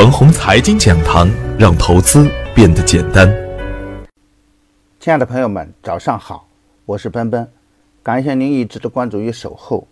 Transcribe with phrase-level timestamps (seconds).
[0.00, 1.28] 腾宏财经讲堂，
[1.58, 3.28] 让投资变得简单。
[4.98, 6.48] 亲爱的朋友们，早上好，
[6.86, 7.46] 我是奔奔，
[8.02, 9.86] 感谢您一直的关注与守候。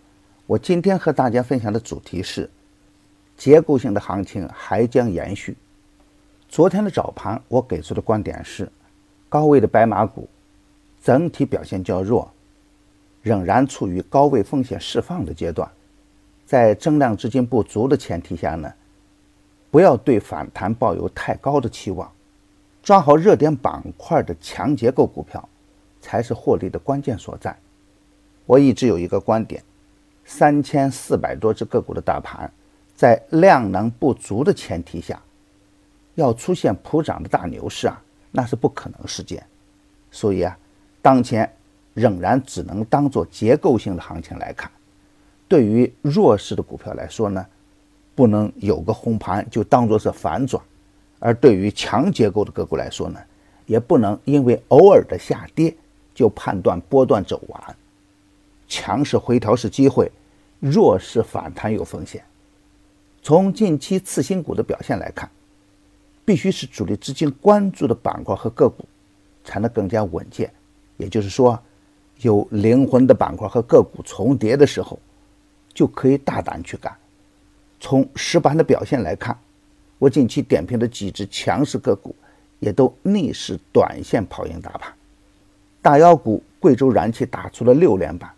[0.47, 2.49] 我今天和大家分享的主题是：
[3.37, 5.55] 结构性的行情还将延续。
[6.47, 8.67] 昨天的早盘，我给出的观点是，
[9.29, 10.27] 高位的白马股
[11.03, 12.33] 整体表现较弱，
[13.21, 15.69] 仍然处于高位风险释放的阶段，
[16.47, 18.73] 在增量资金不足的前提下呢。
[19.71, 22.11] 不要对反弹抱有太高的期望，
[22.81, 25.47] 抓好热点板块的强结构股票，
[26.01, 27.55] 才是获利的关键所在。
[28.45, 29.63] 我一直有一个观点：
[30.25, 32.51] 三千四百多只个股的大盘，
[32.95, 35.21] 在量能不足的前提下，
[36.15, 38.01] 要出现普涨的大牛市啊，
[38.31, 39.45] 那是不可能事件。
[40.09, 40.57] 所以啊，
[41.01, 41.47] 当前
[41.93, 44.71] 仍然只能当做结构性的行情来看。
[45.47, 47.45] 对于弱势的股票来说呢？
[48.19, 50.61] 不能有个红盘就当做是反转，
[51.19, 53.19] 而对于强结构的个股来说呢，
[53.65, 55.73] 也不能因为偶尔的下跌
[56.13, 57.75] 就判断波段走完。
[58.67, 60.11] 强势回调是机会，
[60.59, 62.21] 弱势反弹有风险。
[63.21, 65.31] 从近期次新股的表现来看，
[66.25, 68.83] 必须是主力资金关注的板块和个股，
[69.45, 70.51] 才能更加稳健。
[70.97, 71.57] 也就是说，
[72.19, 74.99] 有灵魂的板块和个股重叠的时候，
[75.73, 76.93] 就可以大胆去干。
[77.79, 79.37] 从实盘的表现来看，
[79.97, 82.15] 我近期点评的几只强势个股，
[82.59, 84.93] 也都逆势短线跑赢大盘。
[85.81, 88.29] 大妖股贵州燃气打出了六连板，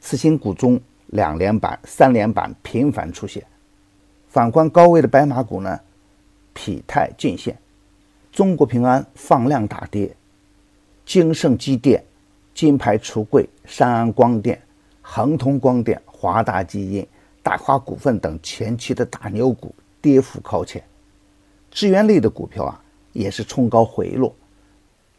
[0.00, 3.44] 次新股中两连板、三连板频繁出现。
[4.28, 5.80] 反观高位的白马股呢，
[6.54, 7.58] 匹泰尽现，
[8.30, 10.14] 中国平安放量大跌，
[11.04, 12.04] 京盛机电、
[12.54, 14.60] 金牌橱柜、山安光电、
[15.02, 17.04] 恒通光电、华大基因。
[17.48, 20.84] 大华股份等前期的大牛股跌幅靠前，
[21.70, 22.78] 资源类的股票啊
[23.14, 24.34] 也是冲高回落，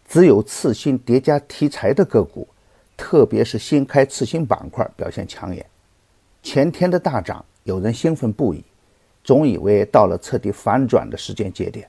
[0.08, 2.48] 只有次新叠加题材的个股，
[2.96, 5.66] 特别是新开次新板块表现抢眼。
[6.44, 8.64] 前天的大涨，有人兴奋不已，
[9.24, 11.88] 总以为到了彻底反转的时间节点；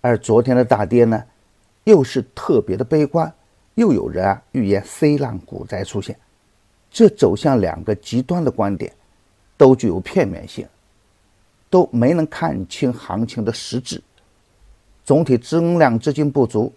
[0.00, 1.22] 而昨天的大跌呢，
[1.84, 3.32] 又是特别的悲观，
[3.76, 6.18] 又有人啊预言 C 浪股灾出现，
[6.90, 8.92] 这走向两个极端的观点。
[9.60, 10.66] 都具有片面性，
[11.68, 14.02] 都没能看清行情的实质。
[15.04, 16.72] 总体增量资金不足，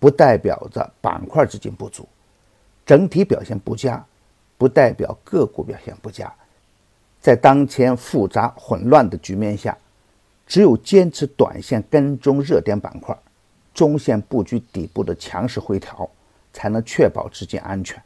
[0.00, 2.02] 不代表着板块资金不足；
[2.84, 4.04] 整体表现不佳，
[4.58, 6.34] 不代表个股表现不佳。
[7.20, 9.78] 在当前复杂混乱的局面下，
[10.44, 13.16] 只有坚持短线跟踪热点板块，
[13.72, 16.10] 中线布局底部的强势回调，
[16.52, 18.02] 才能确保资金安全，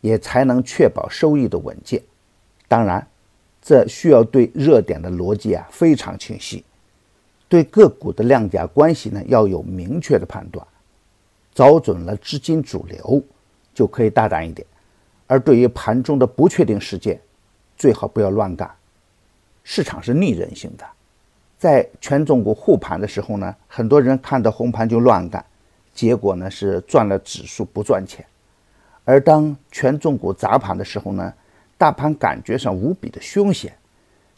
[0.00, 2.02] 也才能确保收益的稳健。
[2.66, 3.06] 当然。
[3.64, 6.62] 这需要对热点的逻辑啊非常清晰，
[7.48, 10.64] 对个股的量价关系呢要有明确的判断，
[11.54, 13.22] 找准了资金主流，
[13.72, 14.66] 就可以大胆一点。
[15.26, 17.18] 而对于盘中的不确定事件，
[17.74, 18.70] 最好不要乱干。
[19.62, 20.84] 市场是逆人性的，
[21.58, 25.42] 在权重股护盘的时候呢，很多人看到红盘就乱干，
[25.94, 28.22] 结果呢是赚了指数不赚钱；
[29.06, 31.32] 而当权重股砸盘的时候呢，
[31.84, 33.76] 大盘感觉上无比的凶险，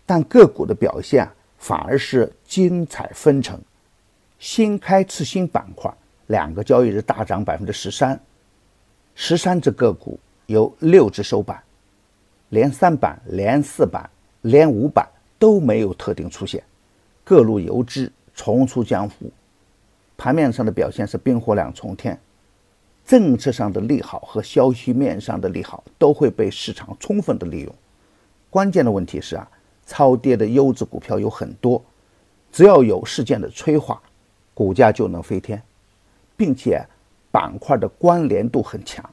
[0.04, 1.24] 但个股的表现
[1.58, 3.56] 反而是精彩纷呈。
[4.40, 5.88] 新开次新板块
[6.26, 8.18] 两个交易日大涨百分之十三，
[9.14, 11.62] 十三只个股有六只收板，
[12.48, 15.08] 连三板、连四板、连五板
[15.38, 16.60] 都没有特定出现，
[17.22, 19.30] 各路游资重出江湖，
[20.16, 22.18] 盘面上的表现是冰火两重天。
[23.06, 27.72] 政策上的利好和消息面上的利好都会被市场充分的利用。
[28.50, 29.48] 关键的问题是啊，
[29.86, 31.80] 超跌的优质股票有很多，
[32.50, 34.02] 只要有事件的催化，
[34.52, 35.62] 股价就能飞天，
[36.36, 36.84] 并且
[37.30, 39.08] 板块的关联度很强，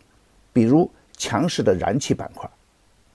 [0.52, 2.50] 比如强势的燃气板块，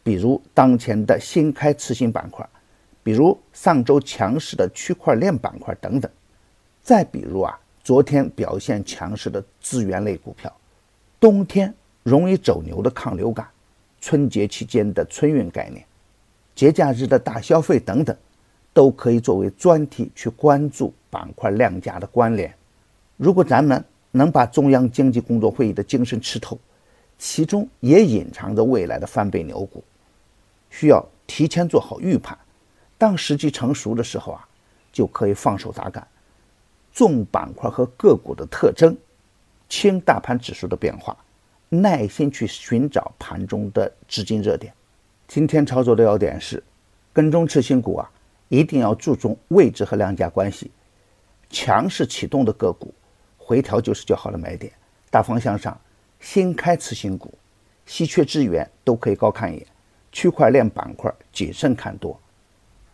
[0.04, 2.48] 比如当前的新开次新板块，
[3.02, 6.08] 比如上周强势的区块链板块等等，
[6.82, 10.52] 再比如啊，昨天表现强势的资源类股票。
[11.20, 11.74] 冬天
[12.04, 13.48] 容易走牛的抗流感，
[14.00, 15.84] 春节期间的春运概念，
[16.54, 18.16] 节假日的大消费等等，
[18.72, 22.54] 都可以作为专题去关注板块量价的关联。
[23.16, 26.56] 如果咱们能把中央经济工作会议的精神吃透，
[27.18, 29.82] 其中也隐藏着未来的翻倍牛股，
[30.70, 32.38] 需要提前做好预判。
[32.96, 34.48] 当时机成熟的时候啊，
[34.92, 36.06] 就可以放手砸干。
[36.92, 38.96] 重板块和个股的特征。
[39.68, 41.16] 轻大盘指数的变化，
[41.68, 44.72] 耐心去寻找盘中的资金热点。
[45.26, 46.62] 今天操作的要点是，
[47.12, 48.10] 跟踪次新股啊，
[48.48, 50.70] 一定要注重位置和量价关系。
[51.50, 52.92] 强势启动的个股，
[53.36, 54.72] 回调就是较好的买点。
[55.10, 55.78] 大方向上，
[56.20, 57.32] 新开次新股、
[57.86, 59.66] 稀缺资源都可以高看一眼。
[60.10, 62.18] 区块链板块谨慎看多，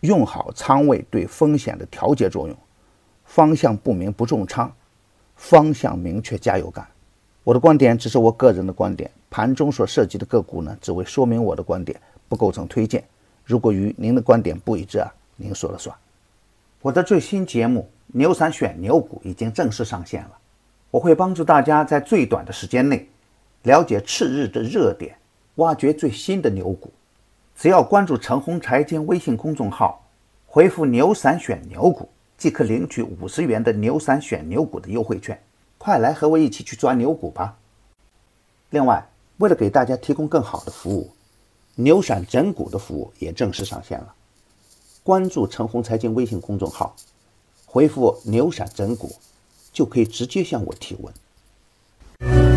[0.01, 2.57] 用好仓位对风险的调节作用。
[3.23, 4.71] 方向不明不重仓，
[5.35, 6.85] 方向明确加油干。
[7.43, 13.03] 我的观点只是我个人的观点，盘中所涉及的个股呢，只为说明我的观点，不构成推荐。
[13.43, 15.95] 如果与您的观点不一致啊，您说了算。
[16.81, 20.31] 我的最新节目《牛散选牛股》已经正式上线了，
[20.89, 23.07] 我会帮助大家在最短的时间内
[23.63, 25.15] 了解次日的热点，
[25.55, 26.91] 挖掘最新的牛股。
[27.55, 30.03] 只要关注陈红财经微信公众号，
[30.47, 32.09] 回复“牛散选牛股”。
[32.45, 35.41] 即可领取五十元的牛散选牛股的优惠券，
[35.79, 37.57] 快来和我一起去抓牛股吧！
[38.69, 39.03] 另外，
[39.37, 41.09] 为了给大家提供更好的服务，
[41.73, 44.13] 牛散整股的服务也正式上线了。
[45.01, 46.95] 关注陈红财经微信公众号，
[47.65, 49.15] 回复“牛散整股”，
[49.73, 52.54] 就可以直接向我提问。